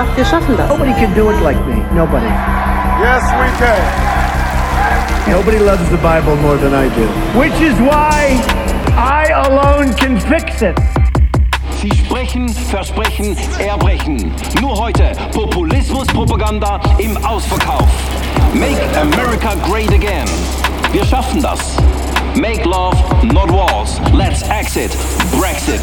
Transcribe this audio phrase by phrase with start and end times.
[0.00, 0.68] Wir haben so wir schaffen das.
[0.70, 1.76] Nobody can do it like me.
[1.94, 2.24] Nobody.
[3.02, 3.76] Yes, we can.
[5.30, 7.06] Nobody loves the Bible more than I do.
[7.38, 8.40] Which is why
[8.96, 10.78] I alone can fix it.
[11.82, 14.32] Sie sprechen, versprechen, erbrechen.
[14.62, 17.88] Nur heute Populismus-Propaganda im Ausverkauf.
[18.54, 20.26] Make America great again.
[20.92, 21.76] Wir schaffen das.
[22.34, 24.00] Make love, not wars.
[24.14, 24.96] Let's exit.
[25.38, 25.82] Brexit.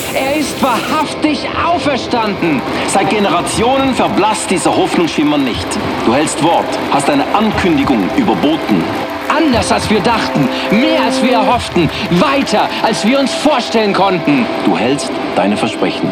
[0.13, 2.61] Er ist wahrhaftig auferstanden!
[2.87, 5.67] Seit Generationen verblasst dieser Hoffnungsschimmer nicht.
[6.05, 8.83] Du hältst Wort, hast eine Ankündigung überboten.
[9.29, 14.45] Anders als wir dachten, mehr als wir erhofften, weiter als wir uns vorstellen konnten.
[14.65, 16.11] Du hältst deine Versprechen.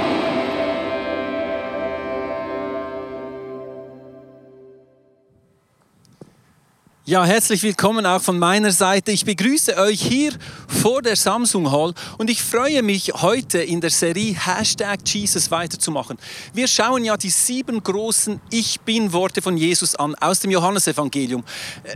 [7.09, 9.11] Ja, herzlich willkommen auch von meiner Seite.
[9.11, 10.31] Ich begrüße euch hier
[10.67, 16.19] vor der Samsung Hall und ich freue mich heute in der Serie Hashtag Jesus weiterzumachen.
[16.53, 21.43] Wir schauen ja die sieben großen Ich Bin-Worte von Jesus an aus dem Johannesevangelium.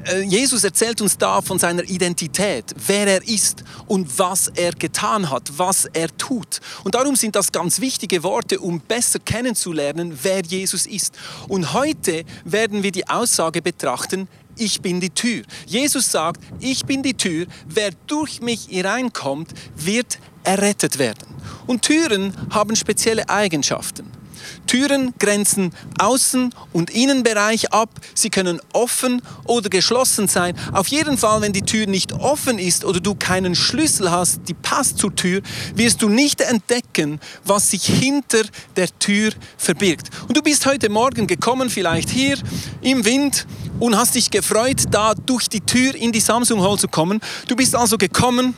[0.06, 5.30] Äh, Jesus erzählt uns da von seiner Identität, wer er ist und was er getan
[5.30, 6.60] hat, was er tut.
[6.84, 11.14] Und darum sind das ganz wichtige Worte, um besser kennenzulernen, wer Jesus ist.
[11.48, 15.44] Und heute werden wir die Aussage betrachten, ich bin die Tür.
[15.66, 21.28] Jesus sagt, ich bin die Tür, wer durch mich hereinkommt, wird errettet werden.
[21.68, 24.23] Und Türen haben spezielle Eigenschaften.
[24.68, 27.90] Türen grenzen Außen- und Innenbereich ab.
[28.14, 30.56] Sie können offen oder geschlossen sein.
[30.72, 34.54] Auf jeden Fall, wenn die Tür nicht offen ist oder du keinen Schlüssel hast, die
[34.54, 35.42] passt zur Tür,
[35.76, 38.44] wirst du nicht entdecken, was sich hinter
[38.76, 40.10] der Tür verbirgt.
[40.28, 42.38] Und du bist heute Morgen gekommen, vielleicht hier
[42.82, 43.46] im Wind
[43.80, 47.20] und hast dich gefreut, da durch die Tür in die Samsung Hall zu kommen.
[47.48, 48.54] Du bist also gekommen,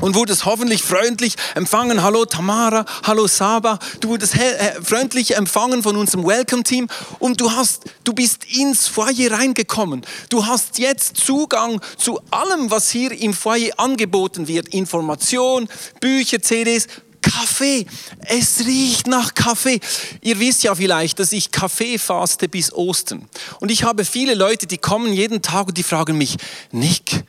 [0.00, 2.02] und wurdest hoffentlich freundlich empfangen.
[2.02, 3.78] Hallo Tamara, hallo Saba.
[4.00, 6.88] Du wurdest äh, freundlich empfangen von unserem Welcome-Team
[7.18, 10.02] und du, hast, du bist ins Foyer reingekommen.
[10.28, 14.68] Du hast jetzt Zugang zu allem, was hier im Foyer angeboten wird.
[14.68, 15.68] Information,
[16.00, 16.86] Bücher, CDs,
[17.26, 17.86] Kaffee.
[18.20, 19.80] Es riecht nach Kaffee.
[20.22, 23.28] Ihr wisst ja vielleicht, dass ich Kaffee faste bis Ostern.
[23.60, 26.36] Und ich habe viele Leute, die kommen jeden Tag und die fragen mich,
[26.70, 27.24] Nick,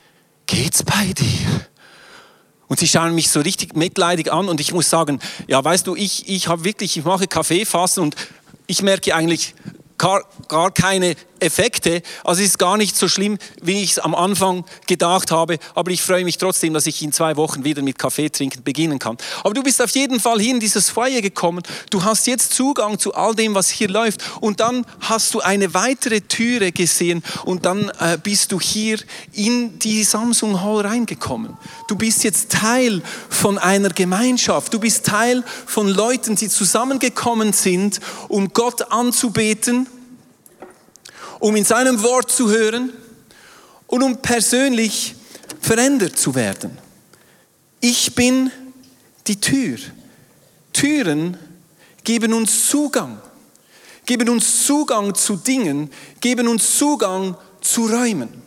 [0.46, 1.66] geht's bei dir?
[2.68, 5.96] Und sie schauen mich so richtig mitleidig an und ich muss sagen, ja, weißt du,
[5.96, 8.16] ich, ich habe wirklich, ich mache Kaffeefasten und
[8.66, 9.54] ich merke eigentlich
[9.96, 12.02] gar, gar keine Effekte.
[12.24, 15.58] Also es ist gar nicht so schlimm, wie ich es am Anfang gedacht habe.
[15.74, 18.98] Aber ich freue mich trotzdem, dass ich in zwei Wochen wieder mit Kaffee trinken beginnen
[18.98, 19.16] kann.
[19.44, 21.62] Aber du bist auf jeden Fall hier in dieses Feuer gekommen.
[21.90, 24.22] Du hast jetzt Zugang zu all dem, was hier läuft.
[24.40, 28.98] Und dann hast du eine weitere Türe gesehen und dann äh, bist du hier
[29.32, 31.56] in die Samsung Hall reingekommen.
[31.88, 34.72] Du bist jetzt Teil von einer Gemeinschaft.
[34.74, 39.86] Du bist Teil von Leuten, die zusammengekommen sind, um Gott anzubeten
[41.40, 42.92] um in seinem Wort zu hören
[43.86, 45.14] und um persönlich
[45.60, 46.78] verändert zu werden.
[47.80, 48.50] Ich bin
[49.26, 49.78] die Tür.
[50.72, 51.36] Türen
[52.04, 53.20] geben uns Zugang,
[54.06, 55.90] geben uns Zugang zu Dingen,
[56.20, 58.42] geben uns Zugang zu Räumen.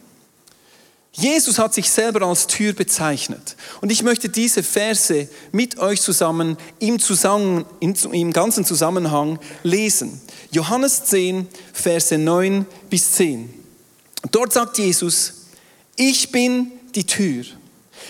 [1.13, 3.57] Jesus hat sich selber als Tür bezeichnet.
[3.81, 10.21] Und ich möchte diese Verse mit euch zusammen im, Zusammen, im ganzen Zusammenhang lesen.
[10.51, 13.53] Johannes 10, Verse 9 bis 10.
[14.31, 15.33] Dort sagt Jesus,
[15.95, 17.45] ich bin die Tür.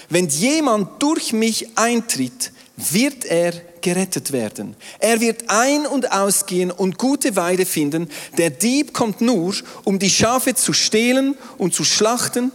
[0.10, 4.76] Wenn jemand durch mich eintritt, wird er gerettet werden.
[5.00, 8.10] Er wird ein- und ausgehen und gute Weide finden.
[8.38, 9.54] Der Dieb kommt nur,
[9.84, 12.52] um die Schafe zu stehlen und zu schlachten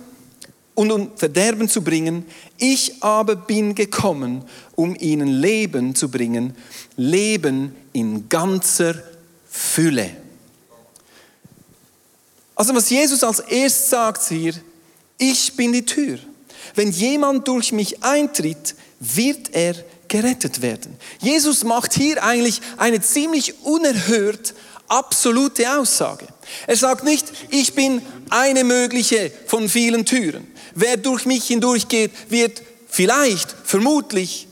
[0.75, 2.27] und um Verderben zu bringen.
[2.59, 4.45] Ich aber bin gekommen,
[4.75, 6.55] um ihnen Leben zu bringen,
[6.97, 8.95] Leben in ganzer
[9.57, 10.11] Fülle.
[12.55, 14.55] Also was Jesus als erstes sagt hier,
[15.19, 16.19] ich bin die Tür.
[16.75, 19.75] Wenn jemand durch mich eintritt, wird er
[20.09, 20.97] gerettet werden.
[21.21, 24.55] Jesus macht hier eigentlich eine ziemlich unerhört
[24.89, 26.27] absolute Aussage.
[26.67, 30.47] Er sagt nicht, ich bin eine mögliche von vielen Türen.
[30.75, 34.49] Wer durch mich hindurchgeht, wird vielleicht, vermutlich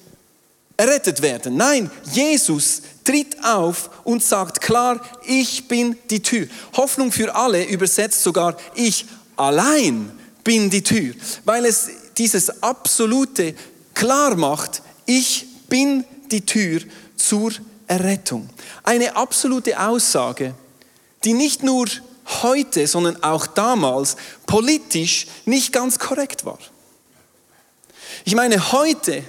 [0.76, 1.56] errettet werden.
[1.56, 6.46] Nein, Jesus tritt auf und sagt klar, ich bin die Tür.
[6.76, 9.06] Hoffnung für alle übersetzt sogar, ich
[9.36, 10.10] allein
[10.42, 13.54] bin die Tür, weil es dieses absolute
[13.94, 16.80] klar macht, ich bin die Tür
[17.16, 17.52] zur
[17.86, 18.48] Errettung.
[18.82, 20.54] Eine absolute Aussage,
[21.24, 21.86] die nicht nur
[22.42, 24.16] heute, sondern auch damals
[24.46, 26.58] politisch nicht ganz korrekt war.
[28.24, 29.22] Ich meine, heute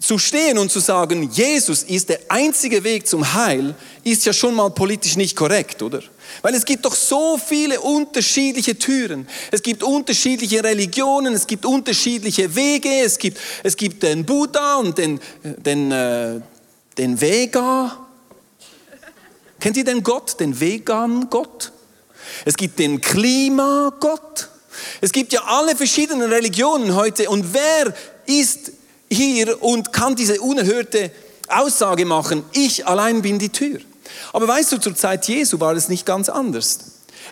[0.00, 4.54] zu stehen und zu sagen, Jesus ist der einzige Weg zum Heil, ist ja schon
[4.54, 6.02] mal politisch nicht korrekt, oder?
[6.42, 9.28] Weil es gibt doch so viele unterschiedliche Türen.
[9.50, 14.98] Es gibt unterschiedliche Religionen, es gibt unterschiedliche Wege, es gibt, es gibt den Buddha und
[14.98, 16.40] den, den, äh,
[16.98, 17.96] den Vega.
[19.60, 21.72] Kennt ihr den Gott, den Vegan-Gott?
[22.44, 24.48] Es gibt den Klimagott.
[25.00, 27.28] Es gibt ja alle verschiedenen Religionen heute.
[27.28, 27.94] Und wer
[28.26, 28.72] ist
[29.10, 31.10] hier und kann diese unerhörte
[31.48, 33.80] Aussage machen, ich allein bin die Tür?
[34.32, 36.78] Aber weißt du, zur Zeit Jesu war es nicht ganz anders.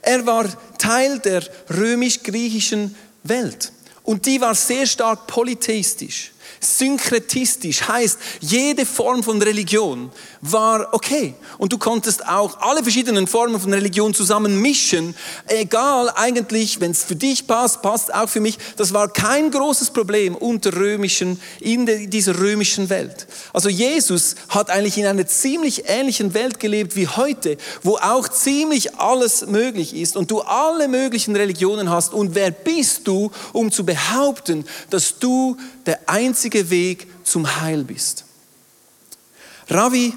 [0.03, 0.47] Er war
[0.79, 3.73] Teil der römisch-griechischen Welt
[4.03, 6.33] und die war sehr stark polytheistisch.
[6.61, 10.11] Synkretistisch heißt, jede Form von Religion
[10.41, 11.35] war okay.
[11.59, 15.15] Und du konntest auch alle verschiedenen Formen von Religion zusammen mischen.
[15.47, 18.59] Egal, eigentlich, wenn es für dich passt, passt auch für mich.
[18.77, 23.27] Das war kein großes Problem unter römischen, in dieser römischen Welt.
[23.53, 28.97] Also Jesus hat eigentlich in einer ziemlich ähnlichen Welt gelebt wie heute, wo auch ziemlich
[28.97, 32.13] alles möglich ist und du alle möglichen Religionen hast.
[32.13, 35.57] Und wer bist du, um zu behaupten, dass du
[35.89, 38.25] der einzige Weg zum Heil bist?
[39.69, 40.13] Ravi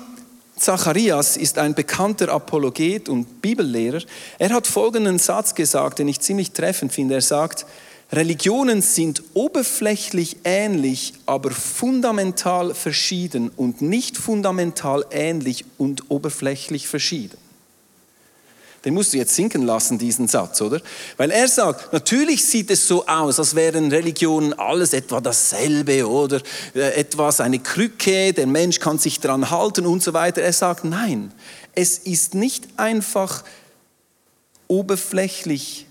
[0.58, 4.02] Zacharias ist ein bekannter Apologet und Bibellehrer.
[4.38, 7.16] Er hat folgenden Satz gesagt, den ich ziemlich treffend finde.
[7.16, 7.66] Er sagt,
[8.12, 17.41] Religionen sind oberflächlich ähnlich, aber fundamental verschieden und nicht fundamental ähnlich und oberflächlich verschieden.
[18.84, 20.82] Den musst du jetzt sinken lassen, diesen Satz, oder?
[21.18, 26.42] Weil er sagt, natürlich sieht es so aus, als wären Religionen alles etwa dasselbe oder
[26.74, 30.42] äh, etwas, eine Krücke, der Mensch kann sich daran halten und so weiter.
[30.42, 31.32] Er sagt, nein,
[31.76, 33.44] es ist nicht einfach
[34.68, 35.86] oberflächlich,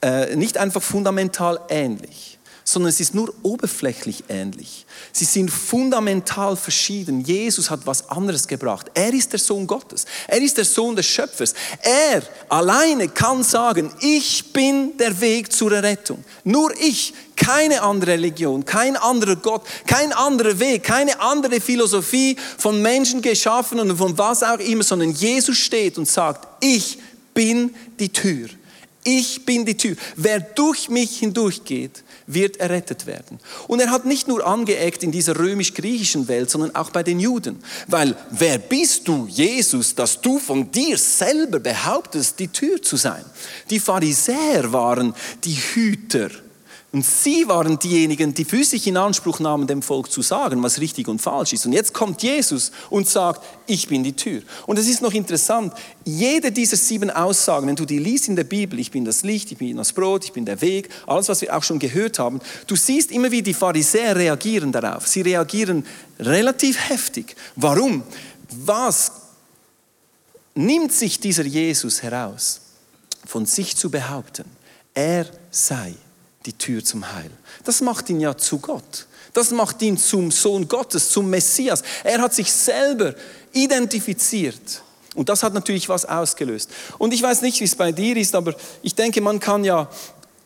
[0.00, 4.86] äh, nicht einfach fundamental ähnlich sondern es ist nur oberflächlich ähnlich.
[5.12, 7.20] Sie sind fundamental verschieden.
[7.20, 8.90] Jesus hat was anderes gebracht.
[8.94, 10.04] Er ist der Sohn Gottes.
[10.26, 11.54] Er ist der Sohn des Schöpfers.
[11.82, 16.24] Er alleine kann sagen, ich bin der Weg zur Errettung.
[16.44, 22.82] Nur ich, keine andere Religion, kein anderer Gott, kein anderer Weg, keine andere Philosophie von
[22.82, 26.98] Menschen geschaffen und von was auch immer, sondern Jesus steht und sagt, ich
[27.32, 28.48] bin die Tür.
[29.02, 29.96] Ich bin die Tür.
[30.16, 33.38] Wer durch mich hindurchgeht, wird errettet werden.
[33.66, 37.58] Und er hat nicht nur angeeckt in dieser römisch-griechischen Welt, sondern auch bei den Juden.
[37.86, 43.24] Weil wer bist du, Jesus, dass du von dir selber behauptest, die Tür zu sein?
[43.70, 45.14] Die Pharisäer waren
[45.44, 46.30] die Hüter
[46.92, 50.80] und sie waren diejenigen, die für sich in Anspruch nahmen, dem Volk zu sagen, was
[50.80, 51.64] richtig und falsch ist.
[51.64, 54.42] Und jetzt kommt Jesus und sagt, ich bin die Tür.
[54.66, 55.72] Und es ist noch interessant,
[56.04, 59.52] jede dieser sieben Aussagen, wenn du die liest in der Bibel, ich bin das Licht,
[59.52, 62.40] ich bin das Brot, ich bin der Weg, alles, was wir auch schon gehört haben,
[62.66, 65.06] du siehst immer, wie die Pharisäer reagieren darauf.
[65.06, 65.86] Sie reagieren
[66.18, 67.36] relativ heftig.
[67.54, 68.02] Warum?
[68.64, 69.12] Was
[70.56, 72.62] nimmt sich dieser Jesus heraus,
[73.24, 74.44] von sich zu behaupten,
[74.92, 75.94] er sei
[76.46, 77.30] die Tür zum Heil.
[77.64, 79.06] Das macht ihn ja zu Gott.
[79.32, 81.82] Das macht ihn zum Sohn Gottes, zum Messias.
[82.02, 83.14] Er hat sich selber
[83.52, 84.82] identifiziert.
[85.14, 86.70] Und das hat natürlich was ausgelöst.
[86.98, 89.88] Und ich weiß nicht, wie es bei dir ist, aber ich denke, man kann ja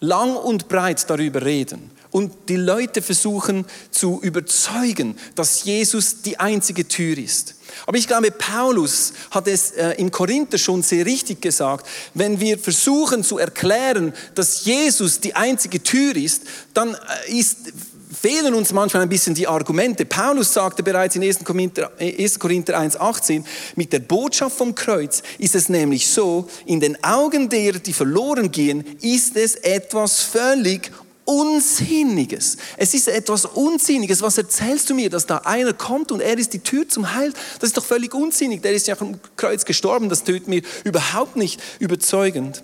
[0.00, 6.86] lang und breit darüber reden und die Leute versuchen zu überzeugen, dass Jesus die einzige
[6.86, 7.56] Tür ist.
[7.86, 11.88] Aber ich glaube, Paulus hat es äh, in Korinther schon sehr richtig gesagt.
[12.14, 16.42] Wenn wir versuchen zu erklären, dass Jesus die einzige Tür ist,
[16.72, 17.72] dann äh, ist,
[18.12, 20.04] fehlen uns manchmal ein bisschen die Argumente.
[20.04, 21.42] Paulus sagte bereits in 1.
[21.42, 22.38] Korinther, 1.
[22.38, 23.42] Korinther 1,18,
[23.74, 28.52] mit der Botschaft vom Kreuz ist es nämlich so, in den Augen derer, die verloren
[28.52, 30.92] gehen, ist es etwas völlig
[31.24, 32.56] Unsinniges.
[32.76, 34.22] Es ist etwas Unsinniges.
[34.22, 37.32] Was erzählst du mir, dass da einer kommt und er ist die Tür zum Heil?
[37.60, 38.62] Das ist doch völlig unsinnig.
[38.62, 40.08] Der ist ja am Kreuz gestorben.
[40.08, 42.62] Das tötet mir überhaupt nicht überzeugend.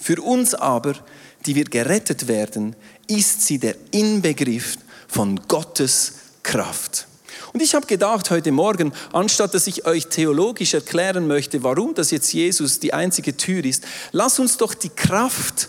[0.00, 0.94] Für uns aber,
[1.46, 4.76] die wir gerettet werden, ist sie der Inbegriff
[5.08, 7.06] von Gottes Kraft.
[7.52, 12.10] Und ich habe gedacht heute Morgen, anstatt dass ich euch theologisch erklären möchte, warum das
[12.10, 15.68] jetzt Jesus die einzige Tür ist, lass uns doch die Kraft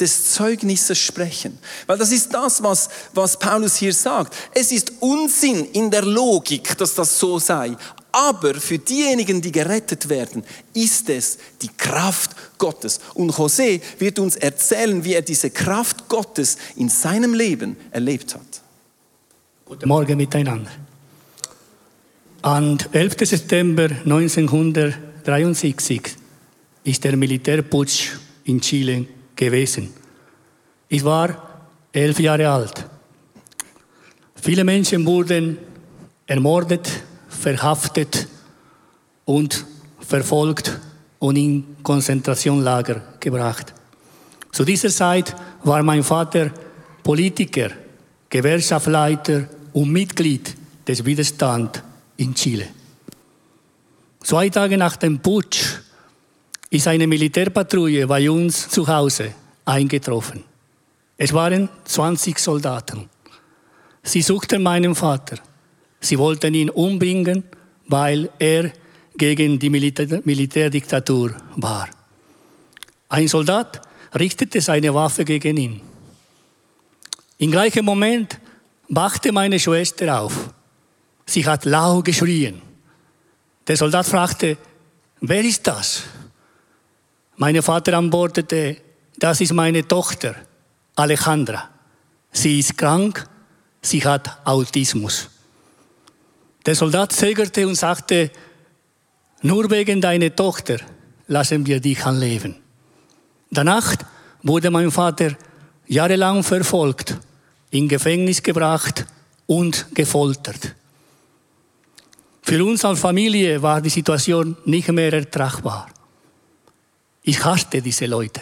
[0.00, 1.58] des Zeugnisses sprechen.
[1.86, 4.34] Weil das ist das, was, was Paulus hier sagt.
[4.54, 7.76] Es ist Unsinn in der Logik, dass das so sei.
[8.12, 10.42] Aber für diejenigen, die gerettet werden,
[10.74, 12.98] ist es die Kraft Gottes.
[13.14, 18.62] Und José wird uns erzählen, wie er diese Kraft Gottes in seinem Leben erlebt hat.
[19.64, 20.70] Guten Morgen miteinander.
[22.42, 23.16] Am 11.
[23.20, 26.02] September 1963
[26.82, 28.08] ist der Militärputsch
[28.44, 29.06] in Chile
[29.40, 29.88] gewesen.
[30.88, 31.28] Ich war
[31.92, 32.84] elf Jahre alt.
[34.34, 35.56] Viele Menschen wurden
[36.26, 36.86] ermordet,
[37.28, 38.28] verhaftet
[39.24, 39.64] und
[39.98, 40.78] verfolgt
[41.18, 43.72] und in Konzentrationslager gebracht.
[44.52, 46.50] Zu dieser Zeit war mein Vater
[47.02, 47.70] Politiker,
[48.28, 50.54] Gewerkschaftsleiter und Mitglied
[50.86, 51.80] des Widerstands
[52.18, 52.66] in Chile.
[54.22, 55.78] Zwei Tage nach dem Putsch
[56.70, 59.34] ist eine Militärpatrouille bei uns zu Hause
[59.64, 60.44] eingetroffen.
[61.16, 63.10] Es waren 20 Soldaten.
[64.02, 65.38] Sie suchten meinen Vater.
[66.00, 67.44] Sie wollten ihn umbringen,
[67.88, 68.72] weil er
[69.16, 71.88] gegen die Militär Militärdiktatur war.
[73.08, 73.82] Ein Soldat
[74.14, 75.80] richtete seine Waffe gegen ihn.
[77.38, 78.38] Im gleichen Moment
[78.88, 80.50] wachte meine Schwester auf.
[81.26, 82.62] Sie hat laut geschrien.
[83.66, 84.56] Der Soldat fragte,
[85.20, 86.04] wer ist das?
[87.40, 88.76] Mein Vater antwortete,
[89.18, 90.34] das ist meine Tochter,
[90.94, 91.70] Alejandra.
[92.30, 93.26] Sie ist krank,
[93.80, 95.30] sie hat Autismus.
[96.66, 98.30] Der Soldat zögerte und sagte,
[99.40, 100.80] nur wegen deiner Tochter
[101.28, 102.56] lassen wir dich anleben.
[103.50, 103.96] Danach
[104.42, 105.34] wurde mein Vater
[105.86, 107.16] jahrelang verfolgt,
[107.70, 109.06] in Gefängnis gebracht
[109.46, 110.74] und gefoltert.
[112.42, 115.88] Für uns als Familie war die Situation nicht mehr ertragbar.
[117.22, 118.40] Ich hasste diese Leute.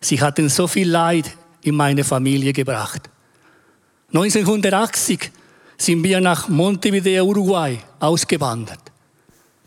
[0.00, 1.30] Sie hatten so viel Leid
[1.62, 3.08] in meine Familie gebracht.
[4.12, 5.30] 1980
[5.76, 8.80] sind wir nach Montevideo, Uruguay, ausgewandert.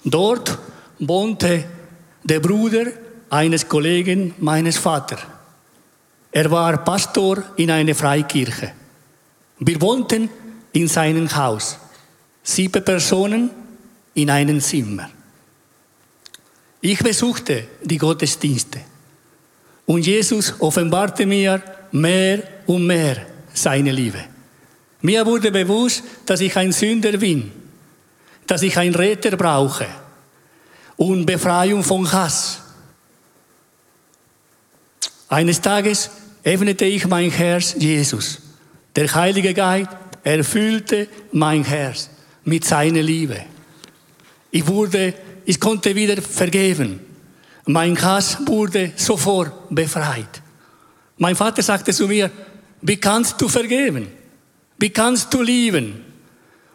[0.04, 0.58] Dort
[1.00, 1.66] wohnte
[2.24, 2.86] der Bruder
[3.30, 5.20] eines Kollegen meines Vaters.
[6.32, 8.74] Er war Pastor in einer Freikirche.
[9.60, 10.30] Wir wohnten
[10.74, 11.78] in seinem Haus.
[12.44, 13.50] Sieben Personen
[14.14, 15.10] in einem Zimmer.
[16.82, 18.82] Ich besuchte die Gottesdienste
[19.86, 24.24] und Jesus offenbarte mir mehr und mehr seine Liebe.
[25.02, 27.52] Mir wurde bewusst, dass ich ein Sünder bin,
[28.46, 29.88] dass ich einen Retter brauche
[30.98, 32.62] und Befreiung von Hass.
[35.30, 36.10] Eines Tages
[36.44, 38.40] öffnete ich mein Herz Jesus.
[38.96, 39.90] Der Heilige Geist
[40.24, 42.10] erfüllte mein Herz
[42.44, 43.44] mit seiner Liebe.
[44.52, 45.14] Ich wurde,
[45.48, 47.00] ich konnte wieder vergeben.
[47.68, 50.42] Mein Hass wurde sofort befreit.
[51.18, 52.30] Mein Vater sagte zu mir,
[52.82, 54.08] wie kannst du vergeben?
[54.78, 56.04] Wie kannst du lieben?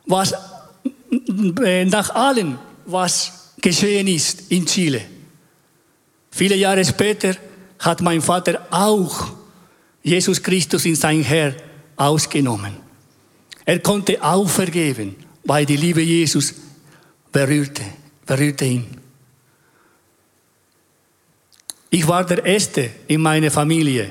[0.06, 0.32] Was,
[1.62, 5.02] äh, nach allem, was geschehen ist in Chile.
[6.30, 7.36] Viele Jahre später
[7.78, 9.32] hat mein Vater auch
[10.02, 11.54] Jesus Christus in sein Herr
[11.96, 12.72] ausgenommen.
[13.66, 15.14] Er konnte auch vergeben,
[15.44, 16.54] weil die Liebe Jesus
[17.30, 17.82] berührte,
[18.26, 18.86] berührte ihn.
[21.90, 24.10] Ich war der Erste in meiner Familie,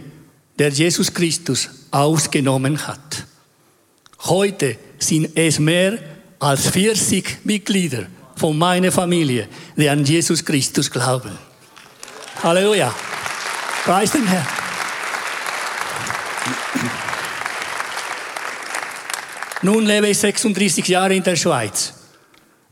[0.59, 3.25] der Jesus Christus ausgenommen hat.
[4.25, 5.97] Heute sind es mehr
[6.39, 11.31] als 40 Mitglieder von meiner Familie, die an Jesus Christus glauben.
[12.43, 12.93] Halleluja.
[13.83, 14.47] Preis den Herrn.
[19.63, 21.93] Nun lebe ich 36 Jahre in der Schweiz.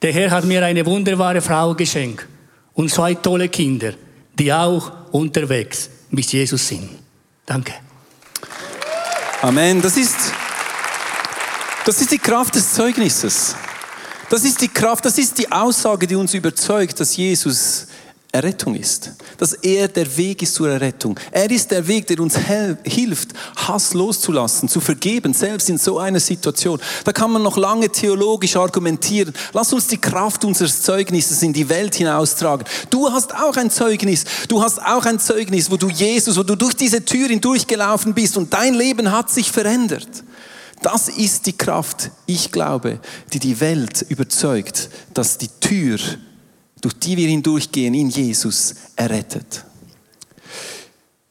[0.01, 2.25] Der Herr hat mir eine wunderbare Frau geschenkt
[2.73, 3.93] und zwei tolle Kinder,
[4.33, 6.89] die auch unterwegs mit Jesus sind.
[7.45, 7.73] Danke.
[9.41, 9.81] Amen.
[9.81, 10.15] Das ist,
[11.85, 13.55] das ist die Kraft des Zeugnisses.
[14.29, 17.87] Das ist die Kraft, das ist die Aussage, die uns überzeugt, dass Jesus
[18.31, 19.13] Errettung ist.
[19.37, 21.19] Dass er der Weg ist zur Errettung.
[21.31, 22.37] Er ist der Weg, der uns
[22.83, 26.79] hilft, Hass loszulassen, zu vergeben, selbst in so einer Situation.
[27.05, 29.33] Da kann man noch lange theologisch argumentieren.
[29.53, 32.67] Lass uns die Kraft unseres Zeugnisses in die Welt hinaustragen.
[32.91, 34.25] Du hast auch ein Zeugnis.
[34.47, 38.37] Du hast auch ein Zeugnis, wo du Jesus, wo du durch diese Tür hindurchgelaufen bist
[38.37, 40.23] und dein Leben hat sich verändert.
[40.83, 42.99] Das ist die Kraft, ich glaube,
[43.33, 45.97] die die Welt überzeugt, dass die Tür
[46.81, 49.65] durch die wir hindurchgehen, in Jesus errettet.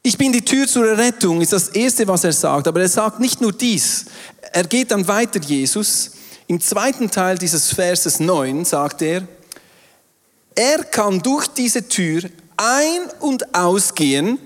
[0.01, 2.67] Ich bin die Tür zur Errettung, ist das Erste, was er sagt.
[2.67, 4.05] Aber er sagt nicht nur dies.
[4.53, 6.11] Er geht dann weiter, Jesus.
[6.47, 9.27] Im zweiten Teil dieses Verses 9 sagt er,
[10.55, 12.23] er kann durch diese Tür
[12.57, 14.39] ein- und ausgehen,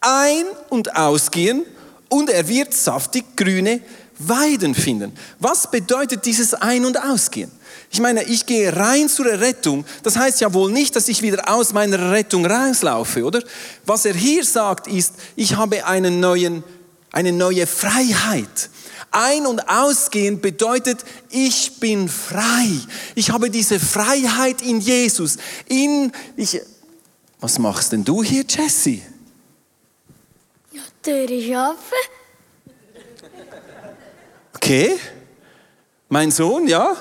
[0.00, 1.64] ein- und ausgehen
[2.08, 3.80] und er wird saftig grüne
[4.28, 5.12] Weiden finden.
[5.38, 7.50] Was bedeutet dieses Ein- und Ausgehen?
[7.90, 9.84] Ich meine, ich gehe rein zur Rettung.
[10.02, 13.42] Das heißt ja wohl nicht, dass ich wieder aus meiner Rettung rauslaufe, oder?
[13.84, 16.64] Was er hier sagt, ist, ich habe einen neuen,
[17.10, 18.70] eine neue Freiheit.
[19.10, 22.66] Ein- und Ausgehen bedeutet, ich bin frei.
[23.14, 25.36] Ich habe diese Freiheit in Jesus.
[25.68, 26.62] In, ich,
[27.40, 29.00] was machst denn du hier, Jesse?
[30.72, 32.21] Ja, Türe arbeiten.
[34.62, 34.96] Okay.
[36.08, 36.94] Mein Sohn, ja?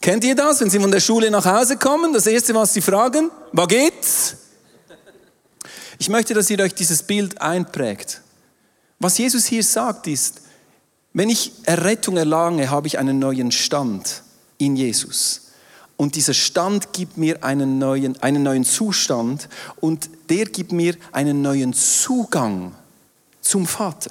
[0.00, 2.12] Kennt ihr das, wenn Sie von der Schule nach Hause kommen?
[2.12, 4.34] Das Erste, was Sie fragen, wo geht's?
[6.00, 8.20] Ich möchte, dass ihr euch dieses Bild einprägt.
[8.98, 10.40] Was Jesus hier sagt, ist,
[11.12, 14.24] wenn ich Errettung erlange, habe ich einen neuen Stand
[14.58, 15.52] in Jesus.
[15.96, 19.48] Und dieser Stand gibt mir einen neuen, einen neuen Zustand
[19.78, 22.74] und der gibt mir einen neuen Zugang
[23.40, 24.10] zum Vater.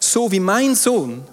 [0.00, 1.24] So wie mein Sohn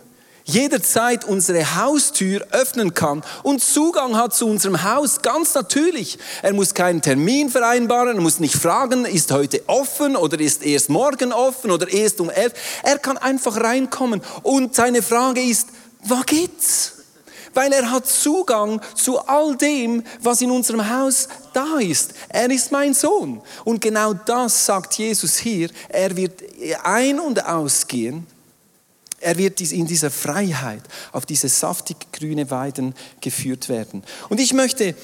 [0.47, 6.17] jederzeit unsere Haustür öffnen kann und Zugang hat zu unserem Haus, ganz natürlich.
[6.41, 10.89] Er muss keinen Termin vereinbaren, er muss nicht fragen, ist heute offen oder ist erst
[10.89, 12.53] morgen offen oder erst um elf.
[12.83, 15.67] Er kann einfach reinkommen und seine Frage ist,
[16.03, 16.96] was geht's?
[17.53, 22.13] Weil er hat Zugang zu all dem, was in unserem Haus da ist.
[22.29, 23.41] Er ist mein Sohn.
[23.63, 25.69] Und genau das sagt Jesus hier.
[25.89, 26.43] Er wird
[26.83, 28.25] ein- und ausgehen
[29.19, 34.03] er wird in dieser Freiheit auf diese saftig grüne Weiden geführt werden.
[34.29, 34.95] Und ich möchte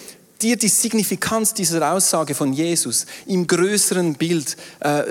[0.44, 5.04] dir die Signifikanz dieser Aussage von Jesus im größeren Bild äh,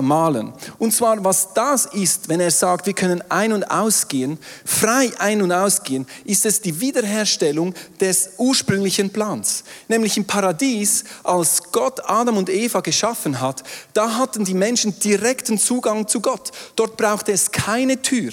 [0.00, 0.52] malen.
[0.78, 5.42] Und zwar, was das ist, wenn er sagt, wir können ein- und ausgehen, frei ein-
[5.42, 9.64] und ausgehen, ist es die Wiederherstellung des ursprünglichen Plans.
[9.88, 15.58] Nämlich im Paradies, als Gott Adam und Eva geschaffen hat, da hatten die Menschen direkten
[15.58, 16.50] Zugang zu Gott.
[16.76, 18.32] Dort brauchte es keine Tür.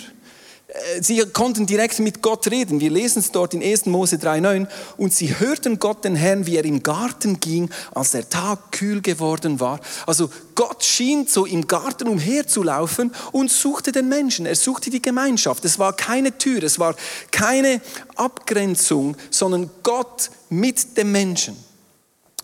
[1.01, 2.79] Sie konnten direkt mit Gott reden.
[2.79, 3.87] Wir lesen es dort in 1.
[3.87, 4.67] Mose 3,9.
[4.97, 9.01] Und sie hörten Gott, den Herrn, wie er im Garten ging, als der Tag kühl
[9.01, 9.79] geworden war.
[10.05, 14.45] Also Gott schien so im Garten umherzulaufen und suchte den Menschen.
[14.45, 15.65] Er suchte die Gemeinschaft.
[15.65, 16.95] Es war keine Tür, es war
[17.31, 17.81] keine
[18.15, 21.68] Abgrenzung, sondern Gott mit dem Menschen.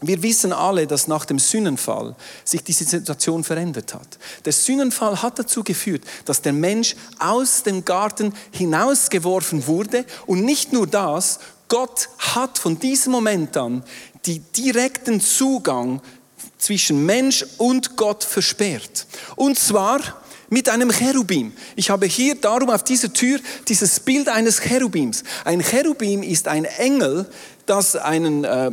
[0.02, 4.18] Wir wissen alle, dass nach dem Sühnenfall sich diese Situation verändert hat.
[4.44, 10.74] Der Sühnenfall hat dazu geführt, dass der Mensch aus dem Garten hinausgeworfen wurde und nicht
[10.74, 13.84] nur das, Gott hat von diesem Moment an
[14.26, 16.02] die direkten Zugang
[16.58, 19.08] zwischen Mensch und Gott versperrt.
[19.36, 20.00] Und zwar
[20.50, 21.54] mit einem Cherubim.
[21.76, 25.24] Ich habe hier darum auf dieser Tür dieses Bild eines Cherubims.
[25.44, 27.28] Ein Cherubim ist ein Engel,
[27.66, 28.72] das einen äh,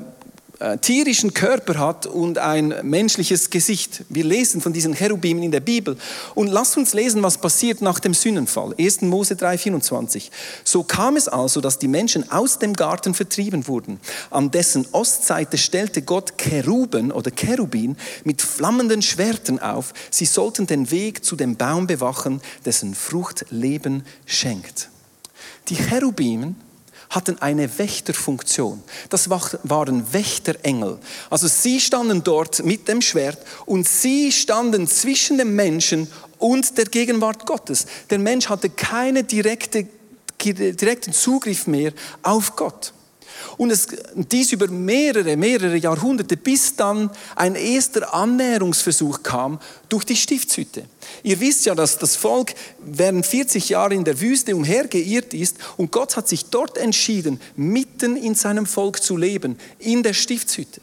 [0.80, 4.04] tierischen Körper hat und ein menschliches Gesicht.
[4.08, 5.96] Wir lesen von diesen Cherubimen in der Bibel.
[6.34, 8.74] Und lasst uns lesen, was passiert nach dem Sühnenfall.
[8.78, 9.02] 1.
[9.02, 10.30] Mose 3, 24.
[10.64, 13.98] So kam es also, dass die Menschen aus dem Garten vertrieben wurden.
[14.30, 19.92] An dessen Ostseite stellte Gott Cheruben oder Cherubin mit flammenden Schwertern auf.
[20.10, 24.90] Sie sollten den Weg zu dem Baum bewachen, dessen Frucht Leben schenkt.
[25.68, 26.56] Die Cherubimen
[27.12, 28.82] hatten eine Wächterfunktion.
[29.08, 30.98] Das waren Wächterengel.
[31.30, 36.86] Also sie standen dort mit dem Schwert und sie standen zwischen dem Menschen und der
[36.86, 37.86] Gegenwart Gottes.
[38.10, 39.86] Der Mensch hatte keinen direkte,
[40.42, 42.92] direkten Zugriff mehr auf Gott.
[43.56, 50.16] Und es, dies über mehrere, mehrere Jahrhunderte, bis dann ein erster Annäherungsversuch kam durch die
[50.16, 50.84] Stiftshütte.
[51.22, 55.92] Ihr wisst ja, dass das Volk während 40 Jahre in der Wüste umhergeirrt ist und
[55.92, 60.80] Gott hat sich dort entschieden, mitten in seinem Volk zu leben, in der Stiftshütte.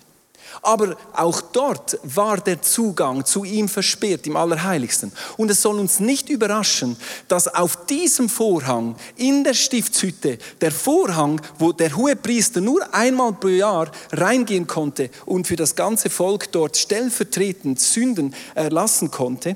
[0.62, 5.12] Aber auch dort war der Zugang zu ihm versperrt im Allerheiligsten.
[5.38, 11.42] Und es soll uns nicht überraschen, dass auf diesem Vorhang in der Stiftshütte, der Vorhang,
[11.58, 16.78] wo der Hohepriester nur einmal pro Jahr reingehen konnte und für das ganze Volk dort
[16.78, 19.56] stellvertretend Sünden erlassen konnte,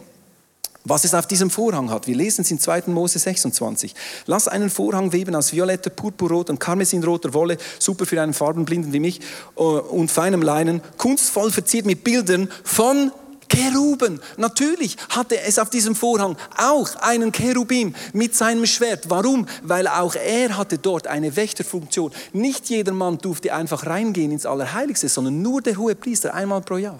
[0.86, 2.08] was es auf diesem Vorhang hat.
[2.08, 2.84] Wir lesen es in 2.
[2.88, 3.94] Mose 26.
[4.26, 9.00] Lass einen Vorhang weben aus violetter, purpurrot und karmesinroter Wolle, super für einen Farbenblinden wie
[9.00, 9.22] mich,
[9.56, 13.12] äh, und feinem Leinen, kunstvoll verziert mit Bildern von
[13.54, 14.20] Cheruben.
[14.38, 19.10] Natürlich hatte es auf diesem Vorhang auch einen Cherubim mit seinem Schwert.
[19.10, 19.48] Warum?
[19.62, 22.12] Weil auch er hatte dort eine Wächterfunktion.
[22.32, 26.78] Nicht jeder Mann durfte einfach reingehen ins Allerheiligste, sondern nur der hohe Priester einmal pro
[26.78, 27.00] Jahr.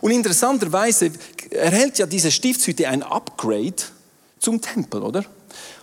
[0.00, 1.12] Und interessanterweise
[1.50, 3.74] erhält ja diese Stiftshütte ein Upgrade
[4.38, 5.24] zum Tempel, oder?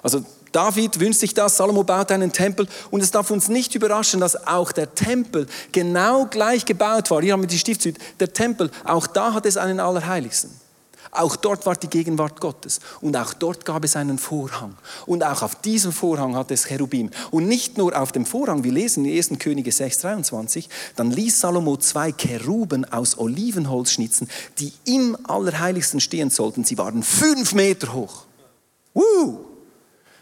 [0.02, 4.20] Also David wünscht sich das, Salomo baut einen Tempel und es darf uns nicht überraschen,
[4.20, 7.22] dass auch der Tempel genau gleich gebaut war.
[7.22, 10.50] Hier haben wir die Stiftshütte, der Tempel, auch da hat es einen Allerheiligsten.
[11.12, 12.80] Auch dort war die Gegenwart Gottes.
[13.02, 14.76] Und auch dort gab es einen Vorhang.
[15.06, 17.10] Und auch auf diesem Vorhang hatte es Cherubim.
[17.32, 19.32] Und nicht nur auf dem Vorhang, wir lesen in 1.
[19.40, 26.30] Könige 6, 23, dann ließ Salomo zwei Keruben aus Olivenholz schnitzen, die im Allerheiligsten stehen
[26.30, 26.64] sollten.
[26.64, 28.26] Sie waren fünf Meter hoch.
[28.94, 29.46] Woo!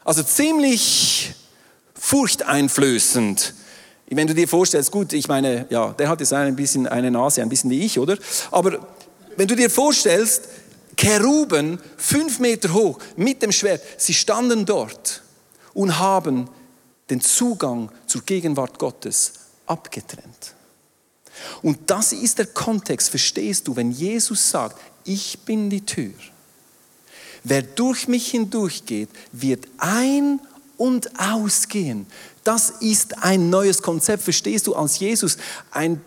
[0.05, 1.33] Also ziemlich
[1.95, 3.53] furchteinflößend.
[4.09, 7.41] Wenn du dir vorstellst, gut, ich meine, ja, der hat jetzt ein bisschen eine Nase,
[7.41, 8.17] ein bisschen wie ich, oder?
[8.51, 8.79] Aber
[9.35, 10.47] wenn du dir vorstellst,
[10.97, 15.21] Keruben, fünf Meter hoch, mit dem Schwert, sie standen dort
[15.73, 16.49] und haben
[17.09, 19.33] den Zugang zur Gegenwart Gottes
[19.67, 20.53] abgetrennt.
[21.61, 26.13] Und das ist der Kontext, verstehst du, wenn Jesus sagt, ich bin die Tür.
[27.43, 30.39] Wer durch mich hindurchgeht, wird ein
[30.77, 32.07] und ausgehen.
[32.43, 35.37] Das ist ein neues Konzept, verstehst du, als Jesus
[35.71, 36.01] ein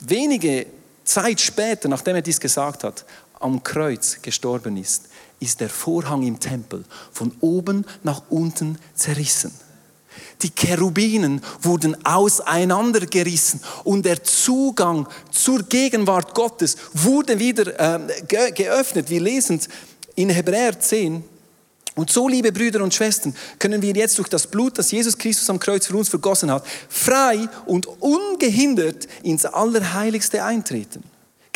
[0.00, 0.66] wenige
[1.04, 3.04] Zeit später, nachdem er dies gesagt hat,
[3.40, 5.08] am Kreuz gestorben ist,
[5.40, 9.52] ist der Vorhang im Tempel von oben nach unten zerrissen.
[10.42, 19.10] Die Cherubinen wurden auseinandergerissen und der Zugang zur Gegenwart Gottes wurde wieder äh, ge geöffnet.
[19.10, 19.60] Wir lesen
[20.14, 21.22] in Hebräer 10,
[21.96, 25.48] und so, liebe Brüder und Schwestern, können wir jetzt durch das Blut, das Jesus Christus
[25.48, 31.02] am Kreuz für uns vergossen hat, frei und ungehindert ins Allerheiligste eintreten.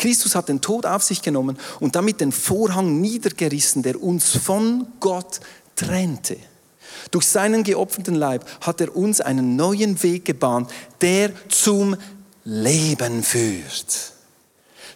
[0.01, 4.87] Christus hat den Tod auf sich genommen und damit den Vorhang niedergerissen, der uns von
[4.99, 5.39] Gott
[5.75, 6.37] trennte.
[7.11, 10.69] Durch seinen geopferten Leib hat er uns einen neuen Weg gebahnt,
[11.01, 11.95] der zum
[12.43, 14.10] Leben führt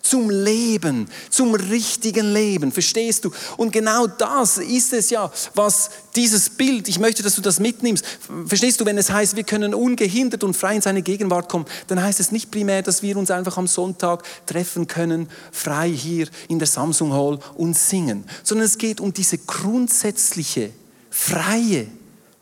[0.06, 2.72] zum Leben, zum richtigen Leben.
[2.72, 3.32] Verstehst du?
[3.58, 8.06] Und genau das ist es ja, was dieses Bild, ich möchte, dass du das mitnimmst.
[8.46, 12.02] Verstehst du, wenn es heißt, wir können ungehindert und frei in seine Gegenwart kommen, dann
[12.02, 16.60] heißt es nicht primär, dass wir uns einfach am Sonntag treffen können, frei hier in
[16.60, 20.72] der Samsung Hall und singen, sondern es geht um diese grundsätzliche,
[21.10, 21.88] freie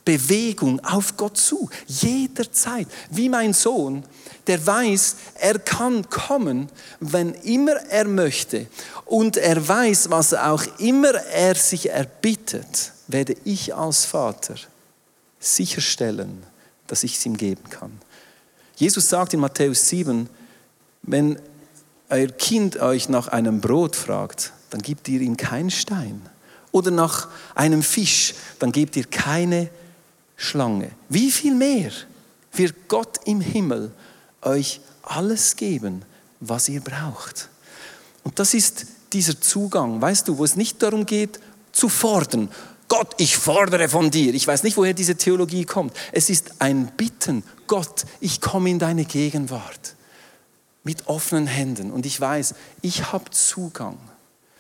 [0.06, 2.88] Bewegung auf Gott zu, jederzeit.
[3.10, 4.04] Wie mein Sohn,
[4.48, 8.68] der weiß, er kann kommen, wenn immer er möchte.
[9.06, 14.56] Und er weiß, was auch immer er sich erbittet, werde ich als Vater
[15.40, 16.44] sicherstellen,
[16.88, 17.92] dass ich es ihm geben kann.
[18.76, 20.30] Jesus sagt in Matthäus 7,
[21.04, 21.40] wenn
[22.10, 26.22] euer Kind euch nach einem Brot fragt, dann gebt ihr ihm keinen Stein.
[26.72, 29.70] Oder nach einem Fisch, dann gebt ihr keine
[30.36, 30.92] Schlange.
[31.10, 31.92] Wie viel mehr
[32.52, 33.92] wird Gott im Himmel
[34.46, 36.04] euch alles geben,
[36.40, 37.50] was ihr braucht.
[38.24, 41.40] Und das ist dieser Zugang, weißt du, wo es nicht darum geht,
[41.72, 42.50] zu fordern.
[42.88, 44.34] Gott, ich fordere von dir.
[44.34, 45.96] Ich weiß nicht, woher diese Theologie kommt.
[46.12, 47.44] Es ist ein Bitten.
[47.68, 49.96] Gott, ich komme in deine Gegenwart
[50.84, 51.92] mit offenen Händen.
[51.92, 53.98] Und ich weiß, ich habe Zugang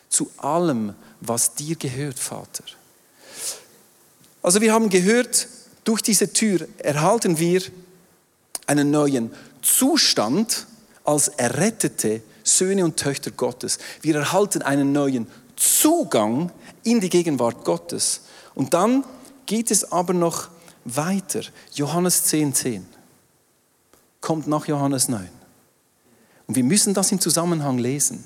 [0.10, 2.64] zu allem, was dir gehört, Vater.
[4.42, 5.48] Also wir haben gehört,
[5.84, 7.62] durch diese Tür erhalten wir
[8.68, 9.32] einen neuen
[9.64, 10.68] Zustand
[11.04, 13.80] als errettete Söhne und Töchter Gottes.
[14.02, 16.52] Wir erhalten einen neuen Zugang
[16.84, 18.22] in die Gegenwart Gottes.
[18.54, 19.04] Und dann
[19.46, 20.50] geht es aber noch
[20.86, 21.42] weiter.
[21.74, 22.86] Johannes 10, 10
[24.22, 25.28] kommt nach Johannes 9.
[26.48, 28.24] Und wir müssen das im Zusammenhang lesen.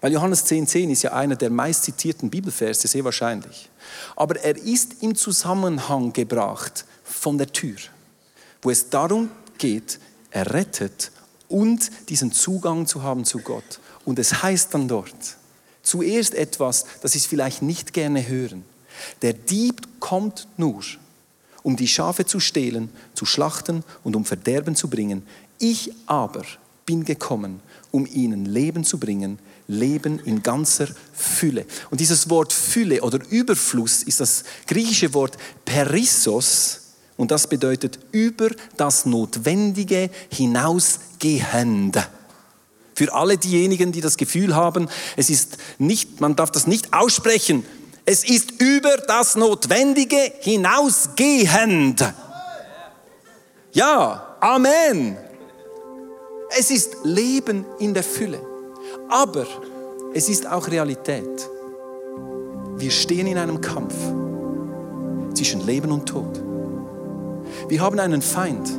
[0.00, 3.70] Weil Johannes 10, 10 ist ja einer der meist zitierten Bibelverse, sehr wahrscheinlich.
[4.16, 7.76] Aber er ist im Zusammenhang gebracht von der Tür,
[8.62, 10.00] wo es darum geht,
[10.32, 11.12] errettet
[11.48, 13.80] und diesen Zugang zu haben zu Gott.
[14.04, 15.36] Und es heißt dann dort,
[15.82, 18.64] zuerst etwas, das ich vielleicht nicht gerne hören.
[19.22, 20.82] Der Dieb kommt nur,
[21.62, 25.26] um die Schafe zu stehlen, zu schlachten und um Verderben zu bringen.
[25.58, 26.42] Ich aber
[26.86, 31.66] bin gekommen, um ihnen Leben zu bringen, Leben in ganzer Fülle.
[31.90, 36.81] Und dieses Wort Fülle oder Überfluss ist das griechische Wort Perissos,
[37.16, 41.98] und das bedeutet über das Notwendige hinausgehend.
[42.94, 47.64] Für alle diejenigen, die das Gefühl haben, es ist nicht, man darf das nicht aussprechen.
[48.04, 52.12] Es ist über das Notwendige hinausgehend.
[53.72, 55.16] Ja, Amen.
[56.58, 58.40] Es ist Leben in der Fülle.
[59.08, 59.46] Aber
[60.14, 61.48] es ist auch Realität.
[62.76, 63.94] Wir stehen in einem Kampf
[65.34, 66.51] zwischen Leben und Tod.
[67.68, 68.70] Wir haben einen Feind,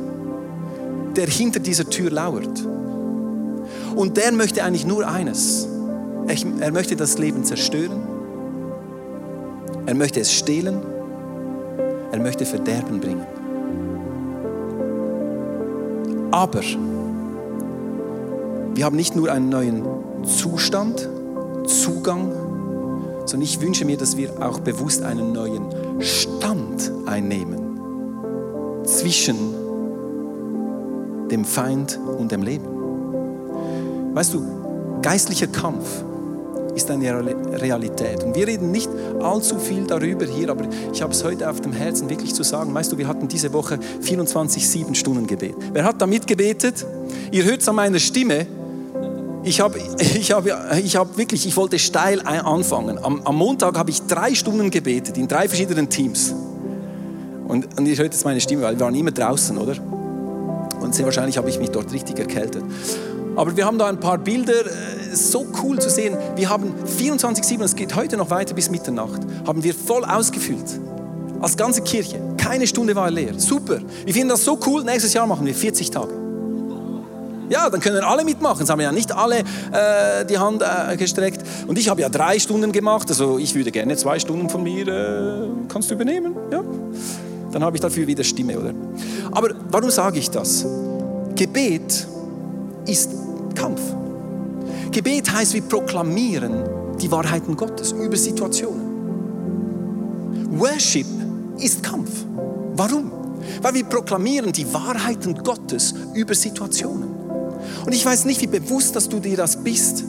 [1.16, 2.64] der hinter dieser Tür lauert.
[3.96, 5.68] Und der möchte eigentlich nur eines.
[6.60, 8.02] Er möchte das Leben zerstören.
[9.86, 10.80] Er möchte es stehlen.
[12.12, 13.26] Er möchte Verderben bringen.
[16.30, 16.62] Aber
[18.74, 19.84] wir haben nicht nur einen neuen
[20.24, 21.08] Zustand,
[21.66, 22.32] Zugang
[23.26, 25.64] sondern ich wünsche mir, dass wir auch bewusst einen neuen
[26.00, 27.53] Stand einnehmen
[29.04, 29.36] zwischen
[31.30, 32.64] dem Feind und dem Leben.
[34.14, 34.42] Weißt du,
[35.02, 35.84] geistlicher Kampf
[36.74, 37.22] ist eine
[37.60, 38.24] Realität.
[38.24, 38.88] Und wir reden nicht
[39.20, 42.72] allzu viel darüber hier, aber ich habe es heute auf dem Herzen wirklich zu sagen.
[42.72, 45.54] Weißt du, wir hatten diese Woche 24-7 Stunden Gebet.
[45.74, 46.86] Wer hat da mitgebetet?
[47.30, 48.46] Ihr hört es an meiner Stimme.
[49.42, 50.46] Ich habe ich hab,
[50.82, 52.96] ich hab wirklich, ich wollte steil anfangen.
[53.04, 56.34] Am, am Montag habe ich drei Stunden gebetet in drei verschiedenen Teams.
[57.46, 59.74] Und, und ihr hört jetzt meine Stimme, weil wir waren immer draußen, oder?
[60.80, 62.62] Und sehr wahrscheinlich habe ich mich dort richtig erkältet.
[63.36, 66.16] Aber wir haben da ein paar Bilder, äh, so cool zu sehen.
[66.36, 70.80] Wir haben 24-7, es geht heute noch weiter bis Mitternacht, haben wir voll ausgefüllt.
[71.40, 72.20] Als ganze Kirche.
[72.36, 73.34] Keine Stunde war leer.
[73.38, 73.80] Super.
[74.04, 74.82] Wir finden das so cool.
[74.84, 76.12] Nächstes Jahr machen wir 40 Tage.
[77.50, 78.62] Ja, dann können alle mitmachen.
[78.62, 81.42] Es haben ja nicht alle äh, die Hand äh, gestreckt.
[81.66, 83.08] Und ich habe ja drei Stunden gemacht.
[83.10, 84.88] Also ich würde gerne zwei Stunden von mir.
[84.88, 86.34] Äh, kannst du übernehmen?
[86.50, 86.62] Ja.
[87.54, 88.74] Dann habe ich dafür wieder Stimme, oder?
[89.30, 90.66] Aber warum sage ich das?
[91.36, 92.04] Gebet
[92.84, 93.10] ist
[93.54, 93.80] Kampf.
[94.90, 96.64] Gebet heißt, wir proklamieren
[97.00, 98.82] die Wahrheiten Gottes über Situationen.
[100.58, 101.06] Worship
[101.60, 102.10] ist Kampf.
[102.74, 103.12] Warum?
[103.62, 107.08] Weil wir proklamieren die Wahrheiten Gottes über Situationen.
[107.86, 110.02] Und ich weiß nicht, wie bewusst, dass du dir das bist.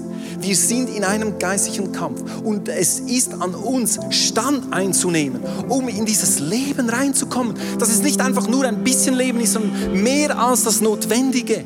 [0.45, 6.05] Wir sind in einem geistlichen Kampf und es ist an uns, Stand einzunehmen, um in
[6.05, 7.55] dieses Leben reinzukommen.
[7.79, 11.65] Dass es nicht einfach nur ein bisschen Leben ist, sondern mehr als das Notwendige.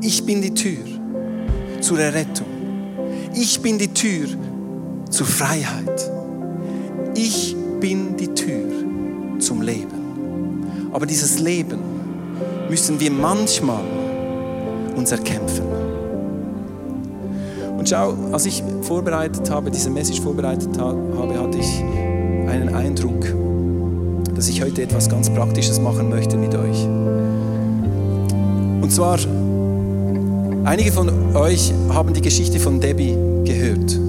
[0.00, 0.78] Ich bin die Tür
[1.82, 2.46] zur Errettung.
[3.34, 4.26] Ich bin die Tür
[5.10, 6.10] zur Freiheit.
[7.14, 8.64] Ich bin die Tür
[9.40, 10.70] zum Leben.
[10.90, 11.80] Aber dieses Leben
[12.70, 13.84] müssen wir manchmal
[14.96, 15.83] uns erkämpfen.
[17.84, 20.96] Und schau, als ich vorbereitet habe, diese Message vorbereitet habe,
[21.38, 21.82] hatte ich
[22.48, 23.26] einen Eindruck,
[24.34, 26.86] dass ich heute etwas ganz Praktisches machen möchte mit euch.
[28.80, 29.18] Und zwar
[30.64, 34.00] Einige von euch haben die Geschichte von Debbie gehört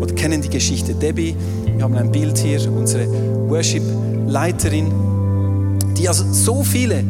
[0.00, 0.94] oder kennen die Geschichte.
[0.94, 1.34] Debbie,
[1.66, 3.08] wir haben ein Bild hier, unsere
[3.48, 4.92] Worship-Leiterin,
[5.98, 7.02] die also so viele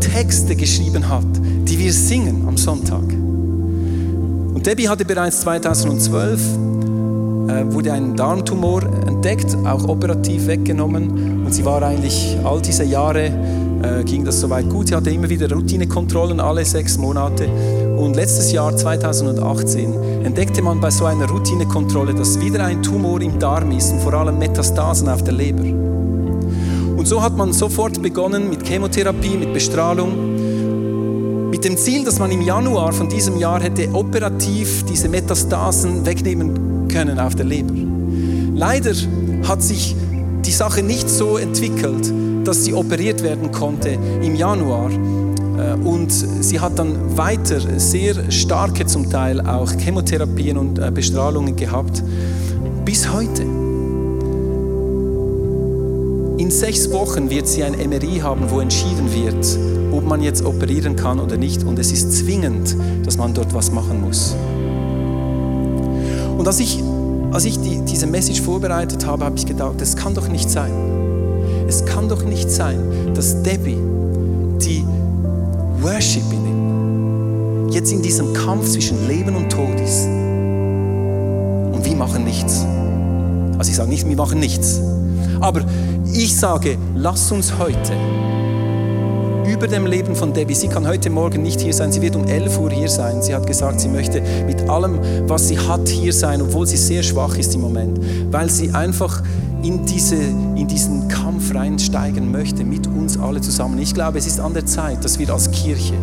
[0.00, 1.26] Texte geschrieben hat,
[1.68, 3.17] die wir singen am Sonntag.
[4.58, 11.44] Und Debbie hatte bereits 2012 äh, wurde ein Darmtumor entdeckt, auch operativ weggenommen.
[11.46, 13.26] Und sie war eigentlich all diese Jahre,
[13.82, 14.88] äh, ging das soweit gut.
[14.88, 17.46] Sie hatte immer wieder Routinekontrollen alle sechs Monate.
[17.98, 23.38] Und letztes Jahr, 2018, entdeckte man bei so einer Routinekontrolle, dass wieder ein Tumor im
[23.38, 25.62] Darm ist und vor allem Metastasen auf der Leber.
[26.96, 30.37] Und so hat man sofort begonnen mit Chemotherapie, mit Bestrahlung,
[31.58, 36.86] mit dem Ziel, dass man im Januar von diesem Jahr hätte operativ diese Metastasen wegnehmen
[36.86, 37.74] können auf der Leber.
[38.54, 38.92] Leider
[39.42, 39.96] hat sich
[40.46, 42.12] die Sache nicht so entwickelt,
[42.44, 44.88] dass sie operiert werden konnte im Januar,
[45.58, 51.56] äh, und sie hat dann weiter sehr starke zum Teil auch Chemotherapien und äh, Bestrahlungen
[51.56, 52.04] gehabt,
[52.84, 53.67] bis heute.
[56.38, 59.58] In sechs Wochen wird sie ein MRI haben, wo entschieden wird,
[59.92, 61.64] ob man jetzt operieren kann oder nicht.
[61.64, 64.36] Und es ist zwingend, dass man dort was machen muss.
[66.38, 66.80] Und als ich,
[67.32, 70.70] als ich die, diese Message vorbereitet habe, habe ich gedacht, das kann doch nicht sein.
[71.66, 72.78] Es kann doch nicht sein,
[73.14, 73.78] dass Debbie,
[74.60, 74.84] die
[75.82, 76.38] Worshiping
[77.72, 80.06] jetzt in diesem Kampf zwischen Leben und Tod ist.
[80.06, 82.64] Und wir machen nichts.
[83.58, 84.80] Also ich sage nicht, wir machen nichts.
[85.40, 85.62] Aber
[86.12, 87.92] ich sage, lass uns heute
[89.48, 90.54] über dem Leben von Debbie.
[90.54, 91.90] Sie kann heute Morgen nicht hier sein.
[91.90, 93.22] Sie wird um 11 Uhr hier sein.
[93.22, 97.02] Sie hat gesagt, sie möchte mit allem, was sie hat, hier sein, obwohl sie sehr
[97.02, 97.98] schwach ist im Moment,
[98.30, 99.22] weil sie einfach
[99.62, 103.78] in, diese, in diesen Kampf reinsteigen möchte mit uns alle zusammen.
[103.78, 105.94] Ich glaube, es ist an der Zeit, dass wir als Kirche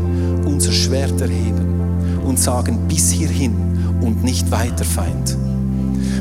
[0.45, 3.55] unser Schwert erheben und sagen, bis hierhin
[4.01, 5.37] und nicht weiter, Feind.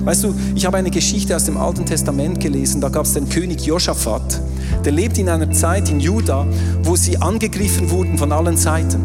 [0.04, 3.26] Weißt du, ich habe eine Geschichte aus dem Alten Testament gelesen, da gab es den
[3.28, 4.40] König Josaphat,
[4.84, 6.46] der lebt in einer Zeit in Juda,
[6.82, 9.00] wo sie angegriffen wurden von allen Seiten.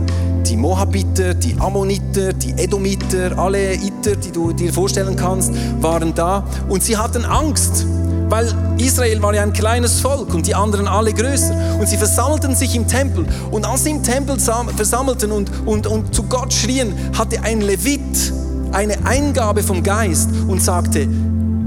[0.45, 6.45] Die Moabiter, die Ammoniter, die Edomiter, alle Iter, die du dir vorstellen kannst, waren da
[6.67, 7.85] und sie hatten Angst
[8.29, 11.79] weil Israel war ja ein kleines Volk und die anderen alle größer.
[11.79, 13.25] Und sie versammelten sich im Tempel.
[13.49, 18.31] Und als sie im Tempel versammelten und, und, und zu Gott schrien, hatte ein Levit
[18.73, 21.07] eine Eingabe vom Geist und sagte,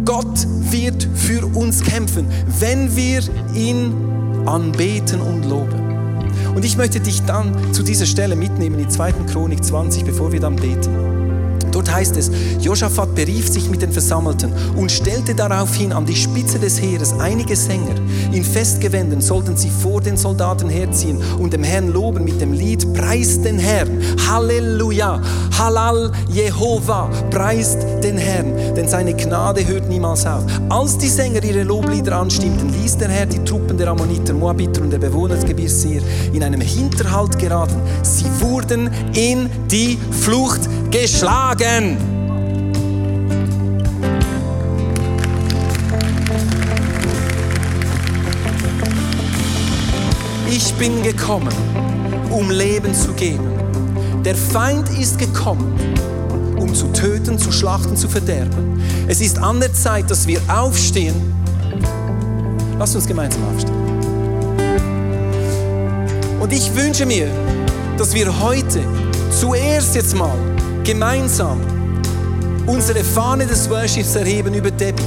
[0.04, 2.26] Gott wird für uns kämpfen,
[2.58, 3.20] wenn wir
[3.54, 3.94] ihn
[4.46, 5.82] anbeten und loben.
[6.54, 9.12] Und ich möchte dich dann zu dieser Stelle mitnehmen, in 2.
[9.32, 11.12] Chronik 20, bevor wir dann beten.
[11.72, 12.30] Dort heißt es,
[12.61, 17.56] Josaphat berief sich mit den Versammelten und stellte daraufhin an die Spitze des Heeres einige
[17.56, 17.94] Sänger.
[18.32, 22.92] In Festgewänden sollten sie vor den Soldaten herziehen und dem Herrn loben mit dem Lied
[22.94, 24.02] Preist den Herrn.
[24.28, 25.20] Halleluja,
[25.58, 30.44] Halal Jehova, preist den Herrn, denn seine Gnade hört niemals auf.
[30.68, 34.90] Als die Sänger ihre Loblieder anstimmten, ließ der Herr die Truppen der Ammoniter, Moabiter und
[34.90, 37.80] der Bewohner des Gebirgs in einem Hinterhalt geraten.
[38.02, 40.60] Sie wurden in die Flucht
[40.90, 41.96] geschlagen.
[50.48, 51.52] Ich bin gekommen,
[52.30, 53.50] um Leben zu geben.
[54.24, 55.74] Der Feind ist gekommen,
[56.62, 58.81] um zu töten, zu schlachten, zu verderben.
[59.09, 61.14] Es ist an der Zeit, dass wir aufstehen.
[62.79, 63.83] Lasst uns gemeinsam aufstehen.
[66.40, 67.29] Und ich wünsche mir,
[67.98, 68.81] dass wir heute
[69.31, 70.38] zuerst jetzt mal
[70.85, 71.61] gemeinsam
[72.66, 75.03] unsere Fahne des Worships erheben über Debbie,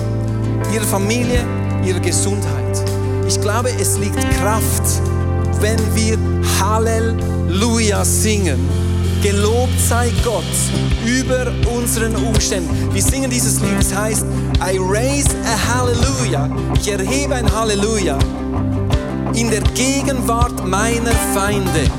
[0.73, 1.45] ihre Familie,
[1.85, 2.83] ihre Gesundheit.
[3.27, 4.83] Ich glaube, es liegt Kraft,
[5.61, 6.17] wenn wir
[6.59, 8.84] Halleluja singen.
[9.25, 10.43] Gelobt sei Gott
[11.03, 12.93] über unseren Umständen.
[12.93, 14.23] Wir singen dieses Lied, es heißt,
[14.57, 16.47] I raise a Hallelujah.
[16.79, 18.19] Ich erhebe ein Halleluja
[19.33, 21.89] in der Gegenwart meiner Feinde.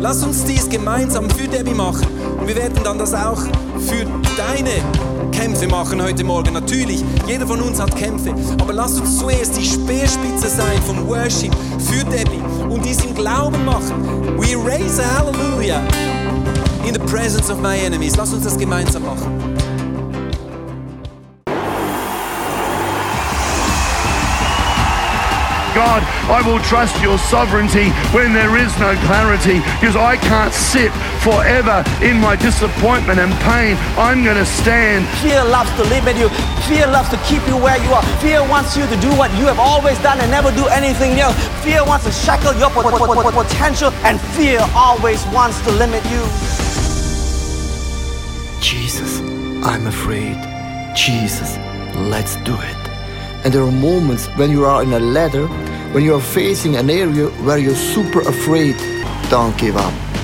[0.00, 2.06] Lass uns dies gemeinsam für Debbie machen.
[2.40, 3.42] Und wir werden dann das auch
[3.86, 4.06] für
[4.38, 6.54] deine Kämpfe machen heute Morgen.
[6.54, 8.34] Natürlich, jeder von uns hat Kämpfe.
[8.58, 13.62] Aber lass uns zuerst die Speerspitze sein vom Worship für Debbie und dies im Glauben
[13.66, 14.38] machen.
[14.38, 15.82] We raise a hallelujah
[16.88, 18.16] in the presence of my enemies.
[18.16, 19.56] Lass uns das gemeinsam machen.
[25.74, 30.90] God, I will trust your sovereignty when there is no clarity because I can't sit
[31.22, 33.76] forever in my disappointment and pain.
[33.96, 35.06] I'm going to stand.
[35.22, 36.30] Fear loves to limit you.
[36.66, 38.02] Fear loves to keep you where you are.
[38.18, 41.36] Fear wants you to do what you have always done and never do anything else.
[41.62, 45.70] Fear wants to shackle your pot- pot- pot- pot- potential, and fear always wants to
[45.72, 46.67] limit you.
[48.60, 49.20] Jesus,
[49.64, 50.36] I'm afraid.
[50.94, 51.56] Jesus,
[52.10, 52.88] let's do it.
[53.44, 55.46] And there are moments when you are in a ladder,
[55.92, 58.76] when you are facing an area where you're super afraid.
[59.30, 60.17] Don't give up.